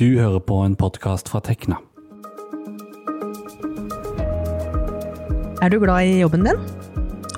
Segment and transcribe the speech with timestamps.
[0.00, 1.76] Du hører på en podkast fra Tekna.
[5.60, 6.62] Er du glad i jobben din?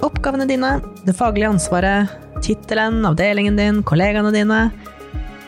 [0.07, 4.60] Oppgavene dine, det faglige ansvaret, tittelen, avdelingen din, kollegaene dine?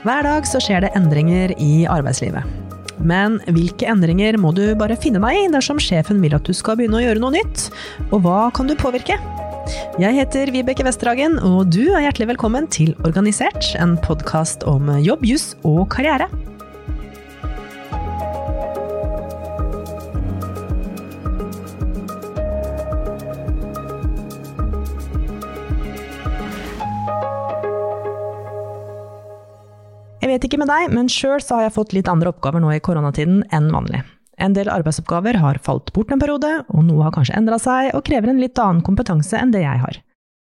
[0.02, 2.42] Hver dag så skjer det endringer i arbeidslivet.
[2.98, 6.80] Men hvilke endringer må du bare finne deg i dersom sjefen vil at du skal
[6.80, 7.68] begynne å gjøre noe nytt?
[8.08, 9.20] Og hva kan du påvirke?
[10.02, 15.22] Jeg heter Vibeke Westerhagen, og du er hjertelig velkommen til Organisert, en podkast om jobb,
[15.30, 16.26] juss og karriere.
[30.34, 32.80] Jeg vet ikke med deg, men sjøl har jeg fått litt andre oppgaver nå i
[32.82, 34.00] koronatiden enn vanlig.
[34.42, 38.02] En del arbeidsoppgaver har falt bort en periode, og noe har kanskje endra seg og
[38.08, 40.00] krever en litt annen kompetanse enn det jeg har.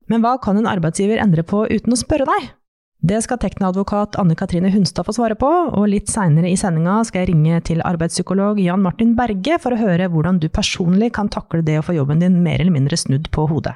[0.09, 2.47] Men hva kan en arbeidsgiver endre på uten å spørre deg?
[3.05, 7.27] Det skal Tekna-advokat Anne Katrine Hunstad få svare på, og litt seinere i sendinga skal
[7.27, 11.61] jeg ringe til arbeidspsykolog Jan Martin Berge for å høre hvordan du personlig kan takle
[11.67, 13.75] det å få jobben din mer eller mindre snudd på hodet.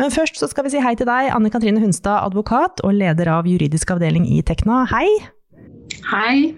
[0.00, 3.28] Men først så skal vi si hei til deg, Anne Katrine Hunstad, advokat og leder
[3.34, 4.86] av juridisk avdeling i Tekna.
[4.88, 5.04] Hei!
[6.10, 6.54] Hei.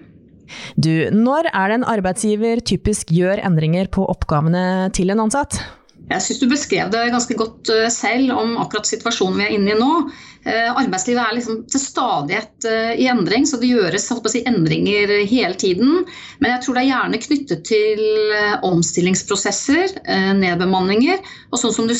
[0.75, 5.61] Du, når er det en arbeidsgiver typisk gjør endringer på oppgavene til en ansatt?
[6.03, 9.71] Jeg syns du beskrev det ganske godt eh, selv om akkurat situasjonen vi er inne
[9.71, 9.91] i nå.
[10.43, 15.55] Eh, arbeidslivet er liksom til stadighet eh, i endring, så det gjøres si, endringer hele
[15.55, 16.03] tiden.
[16.43, 18.03] Men jeg tror det er gjerne knyttet til
[18.67, 19.95] omstillingsprosesser,
[20.41, 21.23] nedbemanninger.
[21.53, 21.95] Og sånn som du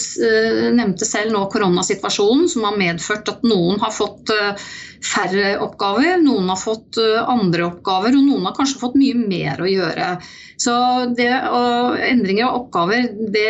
[0.76, 4.34] nevnte selv nå, koronasituasjonen, som har medført at noen har fått
[5.04, 9.68] færre oppgaver, noen har fått andre oppgaver, og noen har kanskje fått mye mer å
[9.70, 10.12] gjøre.
[10.64, 10.74] Så
[11.18, 11.30] det,
[12.08, 13.50] endringer av oppgaver, det,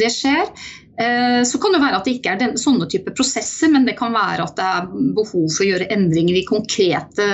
[0.00, 0.48] det skjer.
[0.94, 3.96] Eh, så kan det være at det ikke er den, sånne type prosesser, men det
[3.98, 7.28] kan være at det er behov for å gjøre endringer i konkrete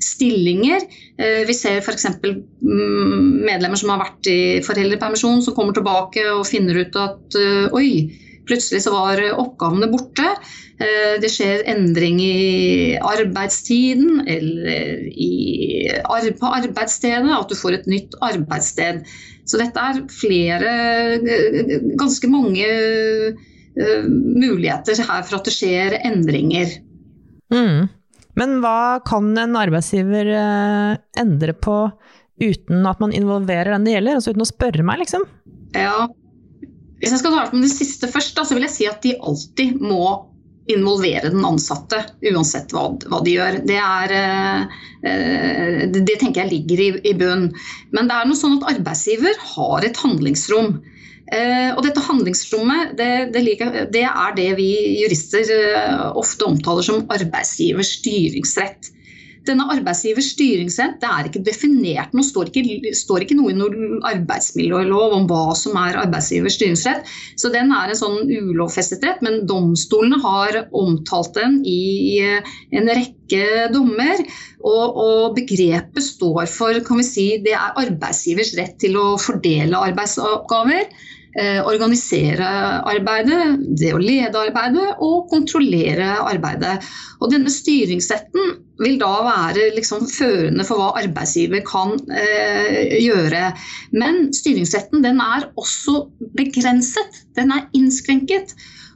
[0.00, 0.86] stillinger.
[1.20, 2.08] Eh, vi ser f.eks.
[2.22, 7.66] Mm, medlemmer som har vært i foreldrepermisjon, som kommer tilbake og finner ut at eh,
[7.76, 7.90] oi,
[8.48, 10.26] plutselig så var oppgavene borte.
[11.22, 15.30] Det skjer endring i arbeidstiden eller i,
[16.40, 19.04] på arbeidsstedet, at du får et nytt arbeidssted.
[19.46, 20.72] Så dette er flere,
[22.00, 26.74] ganske mange uh, muligheter her for at det skjer endringer.
[27.54, 27.86] Mm.
[28.40, 30.32] Men hva kan en arbeidsgiver
[31.20, 31.76] endre på
[32.42, 35.26] uten at man involverer den det gjelder, altså uten å spørre meg, liksom?
[35.76, 36.08] Ja,
[37.02, 39.16] Hvis jeg skal svare på det siste først, da, så vil jeg si at de
[39.18, 40.04] alltid må
[40.70, 41.98] involvere den ansatte,
[42.30, 43.58] uansett hva, hva de gjør.
[43.66, 44.14] Det, er,
[45.02, 47.48] eh, det, tenker jeg ligger i, i bunn.
[47.90, 50.76] Men det er noe sånn at arbeidsgiver har et handlingsrom.
[51.32, 53.42] Eh, og dette handlingsrommet det, det,
[53.94, 54.70] det er det vi
[55.00, 58.92] jurister eh, ofte omtaler som arbeidsgivers styringsrett.
[59.48, 64.02] Denne arbeidsgivers styringsrett det er ikke definert noe, står ikke, står ikke noe i noen
[64.06, 67.08] arbeidsmiljølov om hva som er arbeidsgivers styringsrett.
[67.40, 73.70] Så den er en sånn ulovfestet rett, men domstolene har omtalt den i en rekke
[73.74, 74.22] dommer.
[74.62, 79.80] Og, og, begrepet står for kan vi si, det er arbeidsgivers rett til å fordele
[79.90, 80.86] arbeidsoppgaver.
[81.32, 82.44] Eh, organisere
[82.84, 86.84] arbeidet, det å lede arbeidet og kontrollere arbeidet.
[87.24, 88.50] Og denne styringsretten
[88.82, 93.46] vil da være liksom førende for hva arbeidsgiver kan eh, gjøre.
[93.96, 96.02] Men styringsretten den er også
[96.36, 97.22] begrenset.
[97.38, 98.52] Den er innskrenket.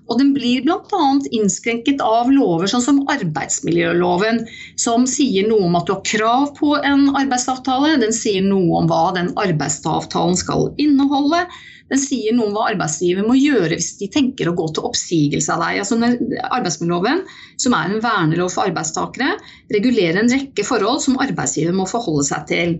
[0.06, 1.06] Og den blir bl.a.
[1.34, 4.42] innskrenket av lover sånn som arbeidsmiljøloven,
[4.78, 7.96] som sier noe om at du har krav på en arbeidsavtale.
[8.04, 11.46] Den sier noe om hva den arbeidsavtalen skal inneholde.
[11.90, 15.54] Den sier noe om hva arbeidsgiver må gjøre hvis de tenker å gå til oppsigelse
[15.54, 15.78] av deg.
[15.84, 17.22] Altså arbeidsmiljøloven,
[17.62, 19.36] som er en vernelov for arbeidstakere,
[19.74, 22.76] regulerer en rekke forhold som arbeidsgiver må forholde seg til.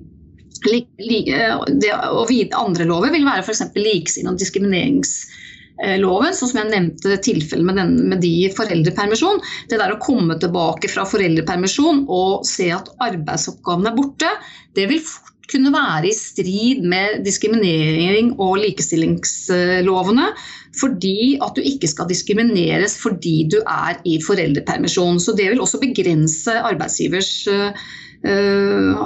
[0.66, 3.62] Det, og andre lover vil være f.eks.
[3.76, 9.38] likestilling og diskrimineringsloven, sånn som jeg nevnte tilfellet med, med de i foreldrepermisjon.
[9.70, 14.32] Det der å komme tilbake fra foreldrepermisjon og se at arbeidsoppgavene er borte,
[14.74, 20.30] det vil fort kunne være i strid med diskriminering og likestillingslovene.
[20.76, 25.20] Fordi at du ikke skal diskrimineres fordi du er i foreldrepermisjon.
[25.22, 27.86] Så det vil også begrense arbeidsgivers uh,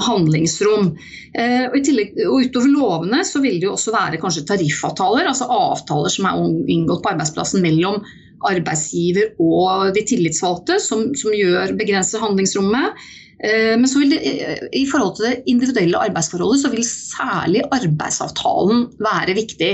[0.09, 0.91] handlingsrom.
[1.37, 5.47] Uh, og, tillegg, og, Utover lovene så vil det jo også være kanskje tariffavtaler, altså
[5.47, 6.43] avtaler som er
[6.75, 8.03] inngått på arbeidsplassen mellom
[8.51, 12.97] arbeidsgiver og de tillitsvalgte, som, som gjør begrenser handlingsrommet.
[13.41, 17.65] Eh, men så vil det, eh, i forhold til det individuelle arbeidsforholdet, så vil særlig
[17.73, 19.73] arbeidsavtalen være viktig.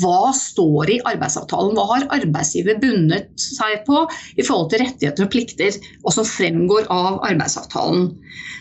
[0.00, 1.74] Hva står i arbeidsavtalen?
[1.76, 4.04] Hva har arbeidsgiver bundet seg på
[4.38, 5.76] i forhold til rettigheter og plikter,
[6.06, 8.12] og som fremgår av arbeidsavtalen?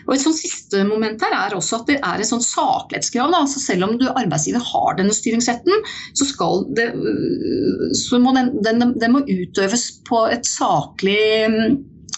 [0.07, 3.31] Og Et sånt siste moment her er også at det er et sånt saklighetskrav.
[3.38, 5.86] Altså selv om du arbeidsgiver har denne styringsretten,
[6.18, 6.89] så, det,
[8.01, 11.21] så må den, den, den, må utøves på et saklig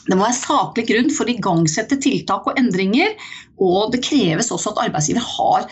[0.07, 3.15] det må være saklig grunn for å igangsette tiltak og endringer.
[3.63, 5.67] Og det kreves også at arbeidsgiver har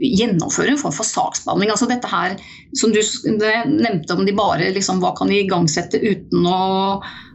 [0.00, 1.70] gjennomfører en form for saksbehandling.
[1.72, 2.36] Altså dette her,
[2.76, 3.00] som du
[3.70, 6.60] nevnte om de bare liksom, hva kan de igangsette uten å,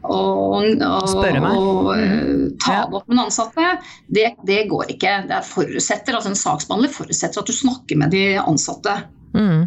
[0.05, 0.19] å, å.
[0.61, 3.71] Å, eh, ta det opp med den ansatte,
[4.13, 5.17] det, det, går ikke.
[5.31, 8.99] Det forutsetter, altså En saksbehandler forutsetter at du snakker med de ansatte.
[9.35, 9.65] Mm.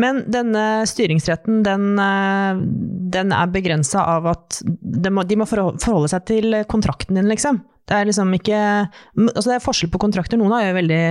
[0.00, 2.62] Men denne styringsretten den, eh,
[3.14, 7.62] den er begrensa av at de må, de må, forholde seg til kontrakten din, liksom.
[7.84, 8.58] Det er liksom ikke
[9.20, 10.40] altså Det er forskjell på kontrakter.
[10.40, 11.02] Noen har jo veldig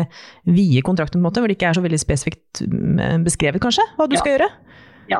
[0.55, 3.85] vide kontrakter, på en måte, hvor det ikke er så veldig spesifikt mm, beskrevet, kanskje,
[3.97, 4.21] hva du ja.
[4.23, 4.47] skal gjøre.
[5.11, 5.19] Ja.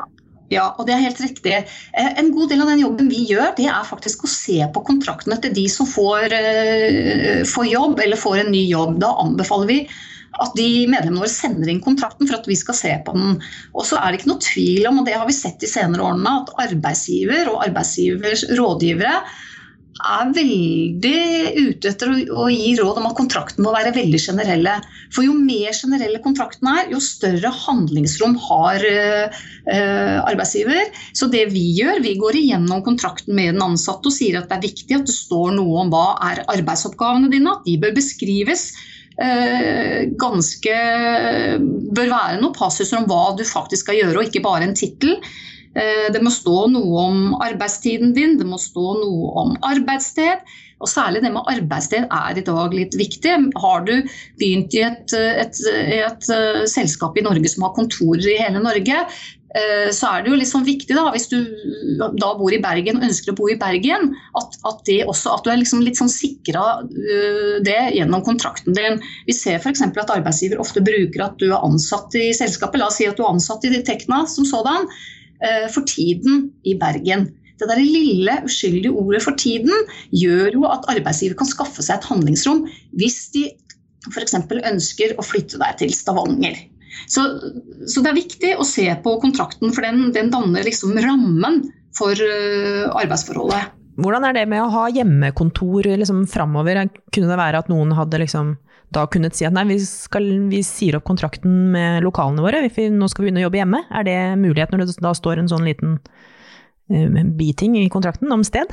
[0.50, 0.64] ja.
[0.72, 1.54] og det er helt riktig.
[1.54, 4.82] Eh, en god del av den jobben vi gjør, det er faktisk å se på
[4.88, 8.98] kontraktene til de som får, eh, får jobb eller får en ny jobb.
[9.04, 9.78] Da anbefaler vi
[10.42, 13.38] at de medlemmene våre sender inn kontrakten for at vi skal se på den.
[13.74, 16.06] Og så er det ikke noe tvil om, og det har vi sett de senere
[16.06, 19.18] årene, at arbeidsgiver og arbeidsgivers rådgivere
[20.02, 21.18] er veldig
[21.54, 24.74] ute etter å, gi råd om at kontrakten må være veldig generelle.
[25.14, 29.44] For jo mer generelle kontrakten er, jo større handlingsrom har uh,
[30.26, 30.90] arbeidsgiver.
[31.14, 34.58] Så det vi gjør, vi går igjennom kontrakten med den ansatte og sier at det
[34.58, 38.72] er viktig at det står noe om hva er arbeidsoppgavene dine, at de bør beskrives.
[39.14, 40.76] Uh, ganske
[41.94, 45.18] bør være noen passuser om hva du faktisk skal gjøre, og ikke bare en tittel.
[45.74, 50.44] Eh, det må stå noe om arbeidstiden din, det må stå noe om arbeidssted.
[50.82, 53.36] Og særlig det med arbeidssted er i dag litt viktig.
[53.62, 53.94] Har du
[54.40, 59.04] begynt i et, et, et, et selskap i Norge som har kontorer i hele Norge,
[59.54, 61.38] eh, så er det jo liksom viktig, da, hvis du
[62.20, 65.52] da bor i Bergen og ønsker å bo i Bergen, at, at, også, at du
[65.54, 69.00] er liksom litt sånn sikra eh, det gjennom kontrakten din.
[69.28, 69.84] Vi ser f.eks.
[69.88, 72.82] at arbeidsgiver ofte bruker at du er ansatt i selskapet.
[72.82, 74.90] La oss si at du er ansatt i Tekna som sådan.
[75.44, 77.28] Eh, for tiden i Bergen.
[77.60, 82.08] Det der lille uskyldige ordet 'for tiden' gjør jo at arbeidsgiver kan skaffe seg et
[82.10, 82.64] handlingsrom
[82.98, 83.44] hvis de
[84.10, 84.34] f.eks.
[84.34, 86.58] ønsker å flytte deg til Stavanger.
[87.10, 87.22] Så,
[87.86, 91.64] så, det er viktig å se på kontrakten, for den, den danner liksom rammen
[91.96, 93.72] for uh, arbeidsforholdet.
[93.98, 96.84] Hvordan er det med å ha hjemmekontor liksom, framover?
[97.14, 98.56] Kunne det være at noen hadde liksom
[98.94, 102.88] da kunnet si at nei, vi, skal, vi sier opp kontrakten med lokalene våre, vi,
[102.92, 103.82] nå skal vi begynne å jobbe hjemme.
[103.90, 105.98] Er det mulighet når det da står en sånn liten
[106.88, 108.72] biting i kontrakten om sted?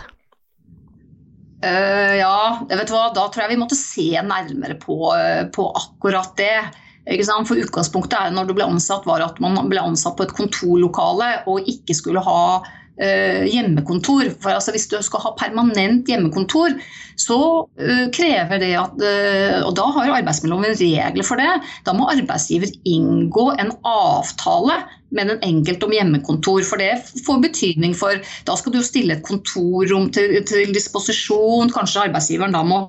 [1.61, 6.33] Uh, ja, vet hva, da tror jeg vi måtte se nærmere på, uh, på akkurat
[6.39, 6.55] det.
[7.01, 11.31] For Utgangspunktet er når du ble ansatt var at man ble ansatt på et kontorlokale
[11.49, 12.41] og ikke skulle ha
[13.01, 14.29] hjemmekontor.
[14.41, 16.75] For altså, Hvis du skal ha permanent hjemmekontor,
[17.19, 21.51] så uh, krever det at uh, Og da har arbeidsmiljøloven regler for det.
[21.87, 24.81] Da må arbeidsgiver inngå en avtale
[25.11, 26.63] med den enkelte om hjemmekontor.
[26.67, 26.93] For det
[27.25, 31.73] får betydning for Da skal du stille et kontorrom til, til disposisjon.
[31.73, 32.85] Kanskje arbeidsgiveren da må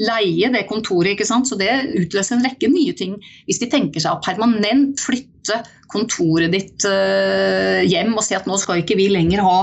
[0.00, 1.14] leie det kontoret.
[1.14, 1.48] ikke sant?
[1.48, 3.16] Så det utløser en rekke nye ting.
[3.46, 5.62] Hvis de tenker seg å permanent flytte
[5.92, 9.56] kontoret ditt uh, hjem og si at nå skal ikke vi lenger ha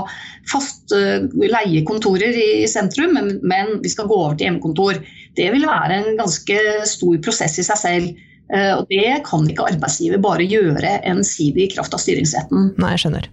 [0.49, 5.01] fast uh, leie kontorer i sentrum, men, vi skal gå over til hjemmekontor.
[5.37, 6.59] Det vil være en ganske
[6.89, 8.25] stor prosess i seg selv.
[8.49, 12.73] Uh, og det kan ikke arbeidsgiver bare gjøre ensidig i kraft av styringsretten.
[12.77, 13.29] Nei, jeg skjønner.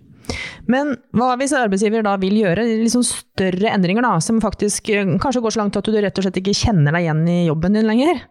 [0.70, 5.42] Men hva hvis arbeidsgiver da vil gjøre liksom større endringer, da, som faktisk eh, kanskje
[5.44, 7.88] går så langt at du rett og slett ikke kjenner deg igjen i jobben din
[7.88, 8.22] lenger?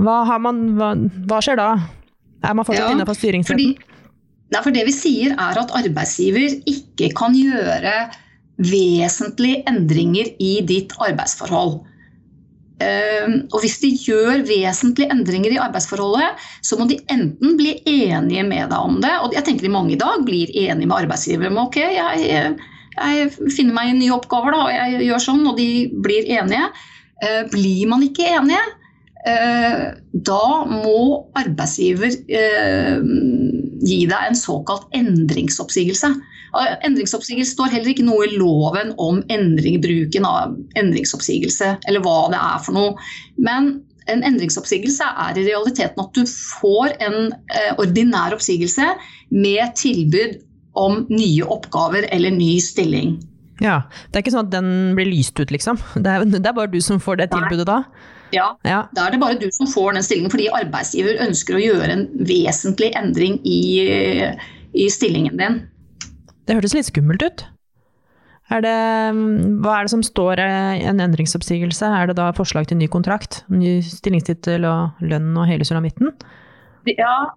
[0.00, 0.92] Hva, man, hva,
[1.30, 1.70] hva skjer da?
[2.44, 3.74] Er man fortsatt ja, innenfor styringsretten?
[3.78, 7.94] Fordi, for det vi sier er at arbeidsgiver ikke kan gjøre
[8.60, 11.80] vesentlige endringer i ditt arbeidsforhold.
[12.82, 18.42] Ehm, og hvis de gjør vesentlige endringer i arbeidsforholdet, så må de enten bli enige
[18.46, 21.52] med deg om det, og jeg tenker de mange i dag blir enige med arbeidsgiver
[21.52, 22.56] om ok, jeg,
[22.96, 25.68] jeg finner meg i nye oppgaver da, og jeg gjør sånn, og de
[26.02, 26.70] blir enige.
[27.22, 28.64] Ehm, blir man ikke enige,
[29.30, 30.98] ehm, da må
[31.38, 32.10] arbeidsgiver
[33.84, 36.10] gi deg en såkalt endringsoppsigelse.
[36.86, 42.40] Endringsoppsigelse står heller ikke noe i loven om endring, bruken av endringsoppsigelse, eller hva det
[42.40, 42.94] er for noe.
[43.36, 43.76] Men
[44.12, 48.90] en endringsoppsigelse er i realiteten at du får en eh, ordinær oppsigelse
[49.32, 50.40] med tilbud
[50.76, 53.16] om nye oppgaver eller ny stilling.
[53.62, 55.78] Ja, Det er ikke sånn at den blir lyst ut, liksom?
[55.94, 57.84] Det er, det er bare du som får det tilbudet da?
[58.34, 58.80] Ja, Ja.
[58.92, 62.02] da er det bare du som får den stillingen, fordi arbeidsgiver ønsker å gjøre en
[62.26, 64.26] vesentlig endring i,
[64.74, 65.60] i stillingen din.
[66.44, 67.44] Det hørtes litt skummelt ut.
[68.52, 68.74] Er det,
[69.64, 71.88] hva er det som står i en endringsoppsigelse?
[71.88, 73.40] Er det da forslag til ny kontrakt?
[73.48, 76.12] Ny stillingstittel og lønn og hele sulamitten?
[76.90, 77.32] Ja,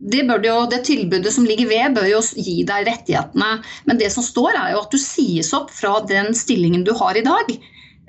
[0.00, 3.50] det, jo, det tilbudet som ligger ved, bør jo gi deg rettighetene.
[3.88, 7.16] Men det som står, er jo at du sies opp fra den stillingen du har
[7.16, 7.56] i dag.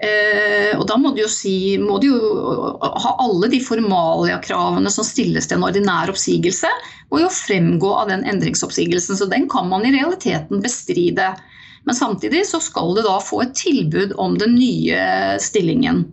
[0.01, 5.05] Eh, og da må du jo, si, må du jo ha alle de formaliakravene som
[5.05, 6.69] stilles til en ordinær oppsigelse,
[7.13, 9.19] må jo fremgå av den endringsoppsigelsen.
[9.19, 11.33] Så den kan man i realiteten bestride.
[11.85, 16.05] Men samtidig så skal du da få et tilbud om den nye stillingen.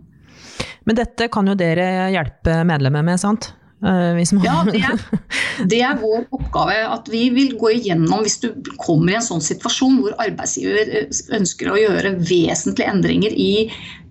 [0.85, 3.51] Men dette kan jo dere hjelpe medlemmer med, sant?
[3.79, 5.03] Eh, som har Ja, det er,
[5.71, 6.75] det er vår oppgave.
[6.91, 11.21] At vi vil gå igjennom hvis du kommer i en sånn situasjon hvor arbeidsgiver eh,
[11.37, 13.69] ønsker å gjøre vesentlige endringer i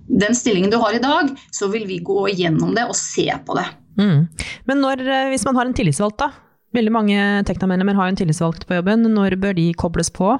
[0.09, 3.59] den stillingen du har i dag, så vil vi gå igjennom det og se på
[3.59, 3.67] det.
[4.01, 4.29] Mm.
[4.71, 6.33] Men når, eh, hvis man har en tillitsvalgt, da?
[6.77, 9.07] Veldig mange Tekna-medlemmer har jo en tillitsvalgt på jobben.
[9.13, 10.35] Når bør de kobles på?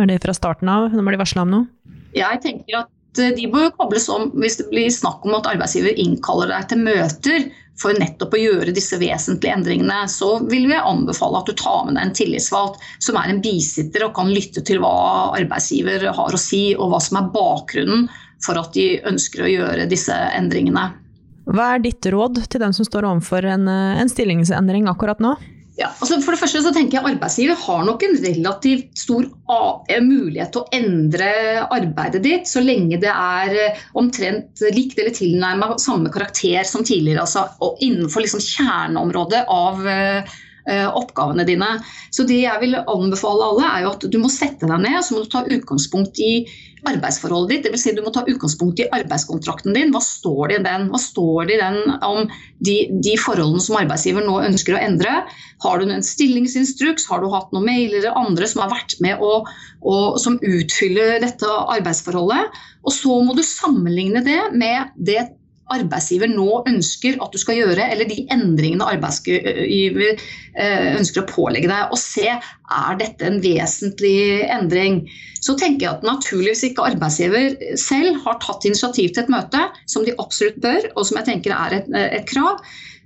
[0.00, 1.94] Er det fra starten av, når de varsla om noe?
[2.16, 6.48] Jeg tenker at de bør kobles om hvis det blir snakk om at arbeidsgiver innkaller
[6.52, 7.50] deg til møter
[7.80, 11.96] for nettopp å gjøre disse vesentlige endringene, så vil vi anbefale at du tar med
[11.96, 16.40] deg en tillitsvalgt som er en bisitter og kan lytte til hva arbeidsgiver har å
[16.40, 18.08] si, og hva som er bakgrunnen
[18.42, 20.90] for at de ønsker å gjøre disse endringene.
[21.52, 25.34] Hva er ditt råd til den som står overfor en, eh, en stillingsendring akkurat nå?
[25.82, 29.24] Ja, altså for det første så tenker jeg Arbeidsgiver har nok en relativt stor
[29.90, 31.30] eh, mulighet til å endre
[31.74, 37.24] arbeidet ditt, så lenge det er eh, omtrent likt eller tilnærmet samme karakter som tidligere.
[37.24, 40.38] Altså, og innenfor liksom kjerneområdet av eh,
[40.70, 41.70] oppgavene dine.
[42.14, 45.16] Så det jeg vil anbefale alle, er jo at du må sette deg ned så
[45.16, 46.34] må du ta utgangspunkt i
[46.88, 47.68] arbeidsforholdet ditt.
[47.68, 47.84] Dvs.
[47.84, 49.92] Si du må ta utgangspunkt i arbeidskontrakten din.
[49.94, 50.88] Hva står det i den?
[50.92, 52.30] Hva står det i den om
[52.66, 55.14] de, de forholdene som arbeidsgiver nå ønsker å endre?
[55.62, 57.06] Har du en stillingsinstruks?
[57.10, 59.50] Har du hatt noen mailer eller andre som har vært med og,
[59.86, 62.62] og som utfyller dette arbeidsforholdet?
[62.82, 65.20] Og så må du sammenligne det med det
[65.74, 71.70] arbeidsgiver nå ønsker at du skal gjøre, eller de endringene arbeidsgiver eh, ønsker å pålegge
[71.72, 71.90] deg.
[71.92, 75.02] Og se er dette en vesentlig endring.
[75.42, 80.06] Så tenker jeg at naturligvis ikke arbeidsgiver selv har tatt initiativ til et møte, som
[80.06, 82.62] de absolutt bør, og som jeg tenker er et, et krav.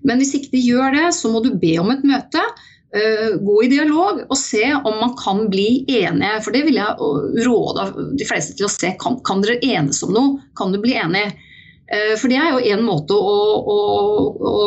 [0.07, 2.43] Men hvis ikke de gjør det, så må du be om et møte.
[2.95, 6.37] eh, Gå i dialog og se om man kan bli enige.
[6.45, 7.89] For det vil jeg råde
[8.21, 8.93] de fleste til å se.
[9.01, 10.39] Kan, kan dere enes om noe?
[10.59, 11.35] Kan du bli enige?
[11.87, 13.79] Eh, For det er jo en måte å, å,
[14.51, 14.65] å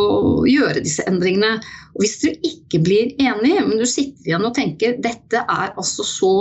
[0.47, 1.59] gjøre disse endringene.
[1.97, 6.05] Og hvis du ikke blir enig, men du sitter igjen og tenker dette er altså
[6.07, 6.33] så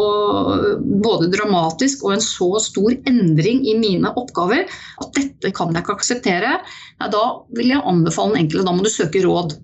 [1.03, 4.69] både dramatisk og en så stor endring i mine oppgaver
[5.03, 6.59] at dette kan jeg ikke akseptere,
[7.01, 7.25] da
[7.57, 9.57] vil jeg anbefale den enkelte da må du søke råd.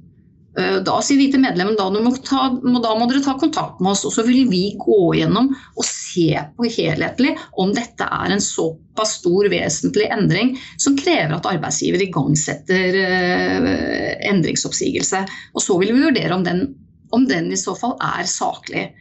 [0.58, 4.04] Eh, Da sier vi til medlemmene da, må da må dere ta kontakt med oss,
[4.06, 9.16] og så vil vi gå gjennom og se på helhetlig om dette er en såpass
[9.20, 15.24] stor vesentlig endring som krever at arbeidsgiver igangsetter eh, endringsoppsigelse.
[15.54, 16.68] Og så vil vi vurdere om den,
[17.14, 18.92] om den i så fall er saklig.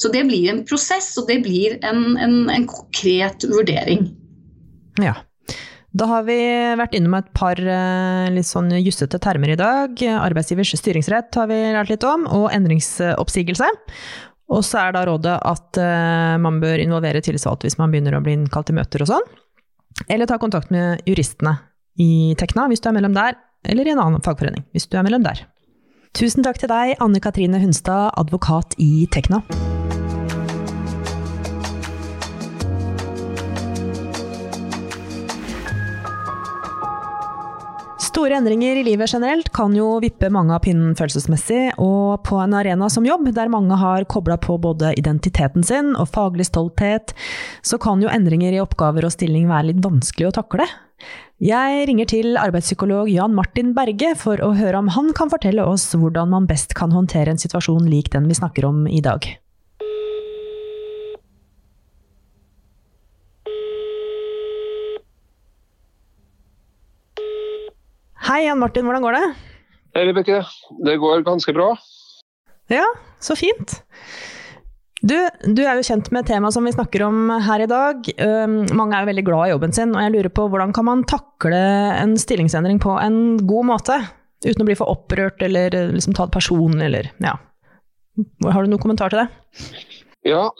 [0.00, 4.06] Så det blir en prosess, og det blir en, en, en konkret vurdering.
[5.02, 5.18] Ja.
[5.90, 6.38] Da har vi
[6.78, 10.02] vært innom et par eh, litt sånn jussete termer i dag.
[10.22, 13.70] Arbeidsgivers styringsrett har vi lært litt om, og endringsoppsigelse.
[14.50, 18.22] Og så er da rådet at eh, man bør involvere tillitsvalgte hvis man begynner å
[18.24, 19.30] bli innkalt til møter og sånn.
[20.06, 21.56] Eller ta kontakt med juristene
[22.00, 25.06] i Tekna hvis du er mellom der, eller i en annen fagforening hvis du er
[25.06, 25.44] mellom der.
[26.16, 29.44] Tusen takk til deg, Anne Katrine Hunstad, advokat i Tekna.
[38.20, 42.52] Store endringer i livet generelt kan jo vippe mange av pinnen følelsesmessig, og på en
[42.58, 47.14] arena som jobb, der mange har kobla på både identiteten sin og faglig stolthet,
[47.64, 50.68] så kan jo endringer i oppgaver og stilling være litt vanskelig å takle.
[51.40, 55.88] Jeg ringer til arbeidspsykolog Jan Martin Berge for å høre om han kan fortelle oss
[55.96, 59.32] hvordan man best kan håndtere en situasjon lik den vi snakker om i dag.
[68.30, 69.28] Hei, Jan Martin, hvordan går det?
[69.96, 70.36] Hei, Vibeke.
[70.86, 71.72] Det går ganske bra.
[72.70, 72.84] Ja,
[73.18, 73.72] så fint.
[75.02, 75.16] Du,
[75.50, 78.06] du er jo kjent med temaet som vi snakker om her i dag.
[78.22, 80.86] Um, mange er jo veldig glad i jobben sin, og jeg lurer på hvordan kan
[80.86, 81.58] man takle
[81.96, 83.18] en stillingsendring på en
[83.50, 83.98] god måte?
[84.46, 87.34] Uten å bli for opprørt eller liksom ta det personlig, eller ja.
[88.46, 89.74] Har du noen kommentar til det?
[90.30, 90.52] Ja,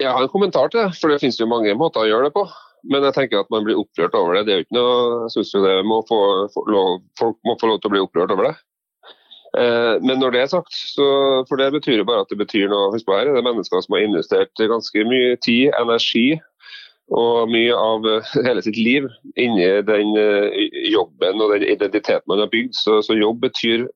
[0.00, 2.38] Jeg har en kommentar til det, for det finnes jo mange måter å gjøre det
[2.40, 2.48] på.
[2.92, 4.46] Men jeg tenker at man blir opprørt over det.
[4.46, 6.20] Det er jo ikke noe, jeg synes jo det må få,
[6.54, 8.56] få lov, Folk må få lov til å bli opprørt over det.
[9.56, 11.06] Eh, men når det er sagt, så,
[11.48, 12.90] for det betyr jo bare at det betyr noe.
[12.94, 16.28] Husk på her er det mennesker som har investert ganske mye tid, energi
[17.14, 19.06] og mye av eh, hele sitt liv
[19.38, 20.58] inni den eh,
[20.90, 22.74] jobben og den identiteten man har bygd.
[22.76, 23.86] Så, så jobb betyr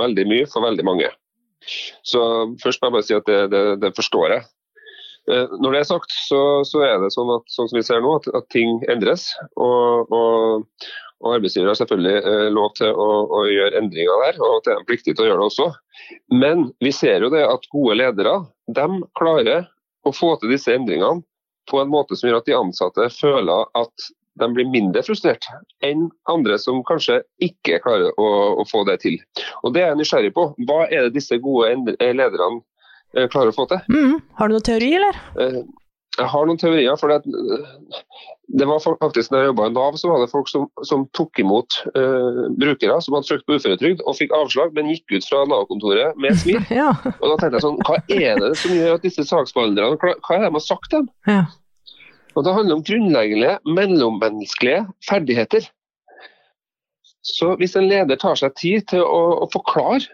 [0.00, 1.12] veldig mye for veldig mange.
[2.04, 2.20] Så
[2.60, 4.48] først må jeg bare si at det, det, det forstår jeg.
[5.30, 8.02] Eh, når det er sagt, så, så, er det sånn, at, sånn som vi ser
[8.04, 9.30] nå, at, at ting endres.
[9.56, 10.88] Og, og,
[11.24, 14.74] og arbeidsgiver har selvfølgelig eh, lov til å, å, gjøre endringer der, og at det
[14.74, 15.70] er pliktig til å gjøre det også.
[16.34, 18.40] Men vi ser jo det at gode ledere
[18.76, 18.88] de
[19.18, 19.70] klarer
[20.04, 21.24] å få til disse endringene
[21.70, 25.46] på en måte som gjør at de ansatte føler at de blir mindre frustrert
[25.86, 28.28] enn andre som kanskje ikke klarer å,
[28.60, 29.16] å få det til.
[29.62, 30.48] Og Det er jeg nysgjerrig på.
[30.66, 31.70] Hva er det disse gode
[32.02, 32.60] lederne
[33.32, 33.80] klarer å få til.
[33.90, 34.20] Mm.
[34.38, 35.18] Har du noen teori, eller?
[35.40, 35.58] Eh,
[36.14, 36.96] jeg har noen teorier.
[36.96, 37.66] for Det, eh,
[38.58, 41.38] det var faktisk når jeg jobba i Nav, så var det folk som, som tok
[41.38, 45.44] imot uh, brukere som hadde søkt på uføretrygd og fikk avslag, men gikk ut fra
[45.48, 46.60] Nav-kontoret med smil.
[46.80, 46.92] ja.
[47.14, 50.44] Og da tenkte jeg sånn, Hva er det som gjør at disse saksbehandlerne Hva er
[50.44, 51.08] det de har sagt dem?
[51.26, 51.46] Ja.
[52.34, 55.66] Og Det handler om grunnleggende mellommenneskelige ferdigheter.
[57.24, 60.04] Så hvis en leder tar seg tid til å, å forklare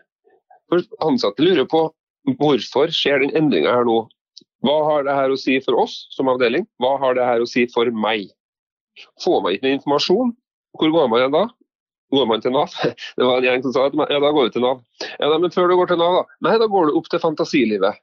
[0.70, 1.88] for Ansatte lurer på
[2.28, 4.02] Hvorfor skjer den endringa her nå?
[4.64, 6.66] Hva har det her å si for oss som avdeling?
[6.82, 8.28] Hva har det her å si for meg?
[9.24, 10.34] Får man ikke informasjon,
[10.76, 11.46] hvor går man da?
[12.10, 12.74] Går man til Nav?
[13.16, 14.82] Det var en gjeng som sa at ja, da går du til Nav.
[15.22, 16.38] Ja, Men før du går til Nav, da?
[16.46, 18.00] Nei, da går du opp til fantasilivet.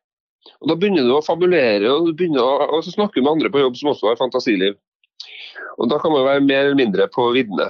[0.62, 3.52] Og Da begynner du å fabulere og, du å, og så snakker du med andre
[3.52, 4.78] på jobb som også har fantasiliv.
[5.78, 7.68] Og Da kan man være mer eller mindre på viddene.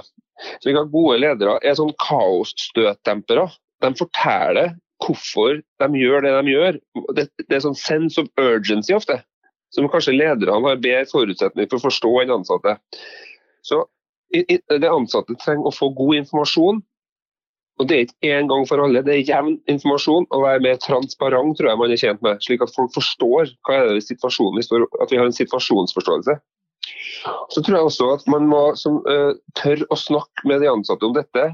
[0.62, 3.48] Slik at Gode ledere er sånn kaosstøtdempere.
[3.82, 4.76] De forteller
[5.08, 6.80] hvorfor de gjør det de gjør.
[7.16, 9.20] Det, det er sånn sense of urgency ofte,
[9.76, 12.78] som kanskje lederne har bedre forutsetninger for å forstå enn ansatte.
[13.66, 13.86] Så
[14.28, 16.82] Det ansatte trenger å få god informasjon.
[17.80, 20.26] Og Det er ikke én gang for alle, det er jevn informasjon.
[20.34, 23.78] Å være mer transparent tror jeg man er tjent med, slik at folk forstår hva
[23.78, 26.36] er det situasjonen vi står at vi har en situasjonsforståelse.
[27.54, 31.06] Så tror jeg også at man må som, uh, tør å snakke med de ansatte
[31.06, 31.52] om dette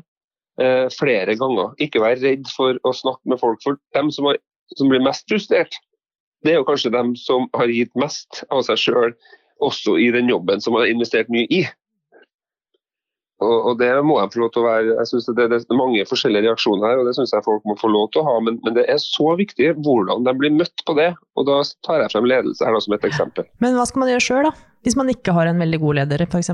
[0.62, 1.74] eh, flere ganger.
[1.83, 3.62] Ikke være redd for å snakke med folk.
[3.65, 4.39] For dem som, har,
[4.77, 5.77] som, blir mest frustrert,
[6.43, 9.15] det er jo kanskje dem som har gitt mest av seg sjøl,
[9.63, 11.63] også i den jobben som har investert mye i.
[13.43, 14.93] Og, og det må jeg få lov til å være.
[14.99, 17.75] Jeg synes det, det, er mange forskjellige reaksjoner her, og det syns jeg folk må
[17.80, 18.36] få lov til å ha.
[18.45, 21.10] Men, men, det er så viktig hvordan de blir møtt på det.
[21.39, 23.47] Og da tar jeg frem ledelse her da, som et eksempel.
[23.63, 24.54] Men hva skal man gjøre sjøl, da?
[24.84, 26.54] Hvis man ikke har en veldig god leder, f.eks.?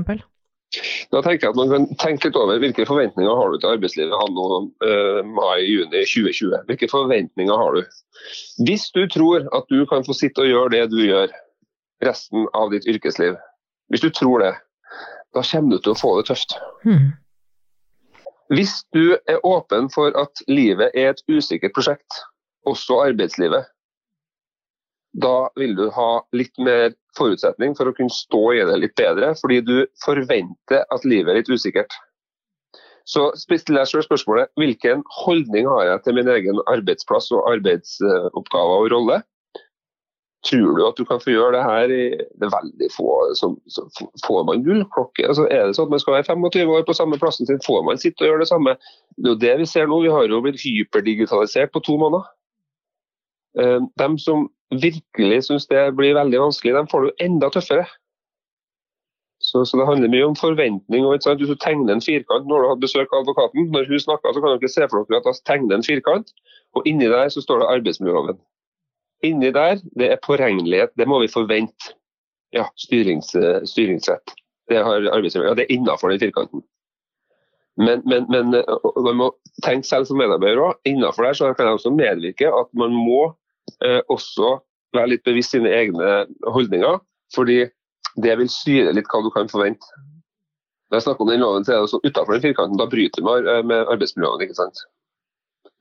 [1.10, 4.14] Da tenker jeg at Man kan tenke litt over hvilke forventninger har du til arbeidslivet
[4.14, 6.64] anno eh, mai-juni 2020.
[6.68, 7.80] Hvilke forventninger har du?
[8.68, 11.32] Hvis du tror at du kan få sitte og gjøre det du gjør
[12.06, 13.34] resten av ditt yrkesliv,
[13.90, 14.52] hvis du tror det,
[15.34, 16.54] da kommer du til å få det tøft.
[16.86, 17.10] Mm.
[18.54, 22.22] Hvis du er åpen for at livet er et usikkert prosjekt,
[22.66, 23.66] også arbeidslivet,
[25.12, 29.32] da vil du ha litt mer forutsetning for å kunne stå i det litt bedre,
[29.40, 31.94] fordi du forventer at livet er litt usikkert.
[33.10, 38.84] Så still deg selv spørsmålet hvilken holdning har jeg til min egen arbeidsplass og arbeidsoppgaver
[38.84, 39.20] og rolle?
[40.46, 43.58] Tror du at du kan få gjøre det her i det er veldig få som,
[43.68, 43.90] som
[44.24, 45.26] Får man gullklokke?
[45.26, 47.60] Altså, er det sånn at man skal være 25 år på samme plassen sin?
[47.66, 48.76] Får man sitte og gjøre det samme?
[49.18, 50.00] Det er jo det vi ser nå.
[50.06, 52.30] Vi har jo blitt hyperdigitalisert på to måneder.
[53.60, 57.86] Eh, de som virkelig syns det blir veldig vanskelig, de får det jo enda tøffere.
[59.40, 61.06] Så, så, Det handler mye om forventning.
[61.06, 64.32] og Hvis du tegner en firkant når du har besøk av advokaten, når hun snakker,
[64.32, 66.34] så kan dere se for dere at hun tegner en firkant,
[66.76, 68.38] og inni der så står det arbeidsmiljøloven.
[69.24, 71.96] Inni der det er påregnelighet, det må vi forvente.
[72.52, 73.32] Ja, styrings,
[73.64, 74.36] styringsrett.
[74.68, 76.62] Det har ja, det er innafor den firkanten.
[77.76, 78.50] Men, men, men,
[79.04, 79.30] man må
[79.64, 80.80] tenke selv som medarbeider òg.
[80.84, 83.30] Innafor der så kan jeg også medvirke at man må
[84.12, 84.56] også
[84.96, 87.00] være litt bevisst sine egne holdninger.
[87.34, 87.64] Fordi
[88.22, 89.86] det vil styre litt hva du kan forvente.
[90.90, 93.22] Når jeg snakker om den loven, så er det sånn utenfor den firkanten, da bryter
[93.22, 94.42] man eh, med arbeidsmiljøloven.
[94.42, 94.82] ikke sant?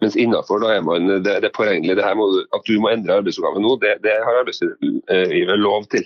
[0.03, 1.97] Mens innenfor da er man, det, det påregnelig.
[1.97, 6.05] Det her må, at du må endre arbeidsoppgaven nå, det, det har arbeidsgiver lov til.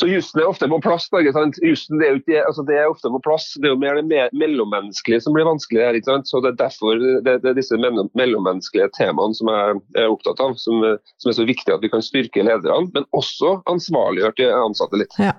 [0.00, 1.08] Så jussen er ofte på plass.
[1.12, 3.50] Jussen, det, er ikke, altså det er ofte på plass.
[3.60, 5.98] Det er jo mer det mellommenneskelige som blir vanskelig her.
[5.98, 6.30] ikke sant?
[6.30, 10.56] Så Det er derfor det, det er disse mellommenneskelige temaene som jeg er opptatt av,
[10.60, 10.80] som,
[11.20, 15.16] som, er så viktig at vi kan styrke lederne, men også ansvarliggjøre de ansatte litt.
[15.20, 15.36] Ja.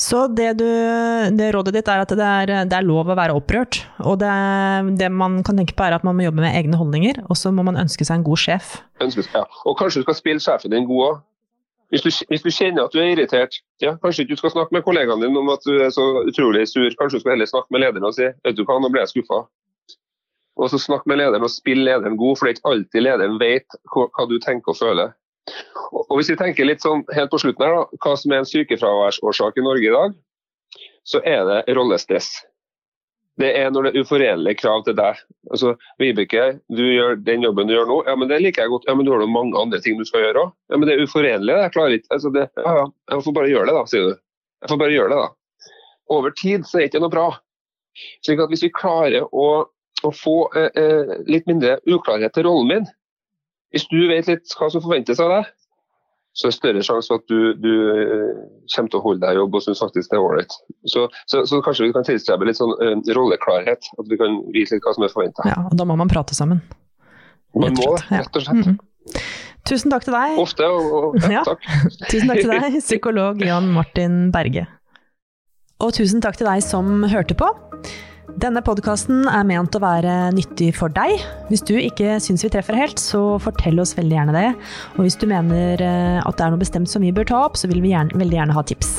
[0.00, 0.66] Så det, du,
[1.36, 3.82] det, rådet ditt er at det er, det er lov å være opprørt.
[4.06, 4.30] Og det,
[5.00, 7.52] det, man kan tenke på er at man må jobbe med egne holdninger, og så
[7.52, 8.78] må man ønske seg en god sjef.
[9.02, 9.44] Ønskes, ja.
[9.68, 11.18] Og kanskje du skal spille sjefen din god òg.
[11.90, 14.76] Hvis du, hvis du, kjenner at du er irritert, ja, kanskje ikke du skal snakke
[14.76, 16.86] med kollegaene dine om at du er så utrolig sur.
[17.00, 19.12] Kanskje du skal heller snakke med lederen og si vet du hva, nå ble jeg
[19.14, 19.40] skuffa.
[20.60, 23.40] Og så snakk med lederen og spill lederen god, for det er ikke alltid lederen
[23.42, 25.14] vet hva du tenker og føler.
[25.90, 28.44] Og, og Hvis vi tenker litt sånn helt på slutten her, da, hva som er
[28.44, 30.14] en sykefraværsårsak i Norge i dag,
[31.10, 32.30] så er det rollestress.
[33.40, 35.20] Det er når det er uforenlige krav til deg.
[35.50, 38.88] Altså, Vibeke, du gjør den jobben du gjør nå, ja, men det liker jeg godt.
[38.88, 40.54] Ja, men du har jo mange andre ting du skal gjøre òg.
[40.68, 43.52] Ja, men det er uforenlig, jeg klarer ikke altså, det, Ja, ja, jeg får bare
[43.52, 44.24] gjøre det, da, sier du.
[44.60, 45.70] Jeg får bare gjøre det, da.
[46.10, 47.28] Over tid så er det ikke noe bra.
[48.26, 49.46] Slik at hvis vi klarer å,
[50.04, 52.90] å få eh, eh, litt mindre uklarhet til rollen min,
[53.72, 55.50] hvis du vet litt hva som forventes av deg,
[56.32, 58.42] så er det større sjanse for at du, du, eh,
[58.74, 60.56] kommer til å holde deg i jobb og synes faktisk det er ålreit.
[60.92, 64.76] Så, så, så, kanskje vi kan tilstrebe litt sånn uh, rolleklarhet, at vi kan vise
[64.76, 65.48] litt hva som er forventa.
[65.50, 66.62] Ja, og da må man prate sammen.
[67.58, 68.60] Man må det, rett og slett.
[68.60, 69.24] Mm -hmm.
[69.68, 70.38] Tusen takk til deg.
[70.38, 71.66] Ofte, og, og ja, takk.
[72.12, 74.66] tusen takk til deg, psykolog Jan Martin Berge.
[75.80, 77.48] Og tusen takk til deg som hørte på.
[78.38, 81.18] Denne podkasten er ment å være nyttig for deg.
[81.48, 84.50] Hvis du ikke syns vi treffer helt, så fortell oss veldig gjerne det.
[84.96, 87.56] Og hvis du mener eh, at det er noe bestemt som vi bør ta opp,
[87.58, 88.90] så vil vi gjerne, veldig gjerne ha tips.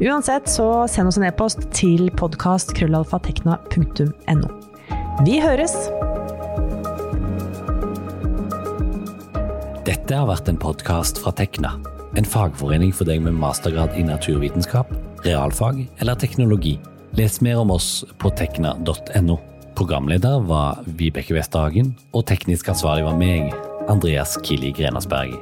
[0.00, 4.48] Uansett, så send oss en e-post til podkastkrøllalfatekna.no.
[5.22, 5.74] Vi høres!
[9.86, 11.70] Dette har vært en podkast fra Tekna,
[12.18, 14.86] en fagforening for deg med mastergrad i naturvitenskap,
[15.26, 16.80] realfag eller teknologi.
[17.14, 19.34] Les mer om oss på tekna.no.
[19.76, 23.50] Programleder var Vibeke Westhagen, og teknisk ansvarlig var meg,
[23.92, 25.34] Andreas Kili Grenasberg.